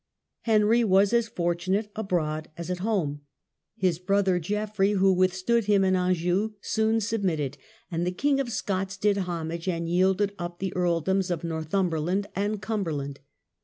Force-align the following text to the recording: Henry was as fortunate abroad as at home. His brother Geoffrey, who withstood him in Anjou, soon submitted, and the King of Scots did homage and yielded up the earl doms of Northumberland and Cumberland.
Henry 0.45 0.83
was 0.83 1.13
as 1.13 1.27
fortunate 1.27 1.91
abroad 1.95 2.49
as 2.57 2.71
at 2.71 2.79
home. 2.79 3.21
His 3.75 3.99
brother 3.99 4.39
Geoffrey, 4.39 4.93
who 4.93 5.13
withstood 5.13 5.65
him 5.65 5.83
in 5.83 5.95
Anjou, 5.95 6.53
soon 6.59 6.99
submitted, 6.99 7.55
and 7.91 8.03
the 8.03 8.11
King 8.11 8.39
of 8.39 8.51
Scots 8.51 8.97
did 8.97 9.15
homage 9.17 9.67
and 9.67 9.87
yielded 9.87 10.33
up 10.39 10.57
the 10.57 10.73
earl 10.75 11.01
doms 11.01 11.29
of 11.29 11.43
Northumberland 11.43 12.25
and 12.35 12.59
Cumberland. 12.63 13.19